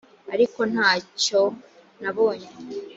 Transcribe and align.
ariko 0.33 0.59
nta 0.71 0.91
cyo 1.23 1.41
nabonye 2.01 2.49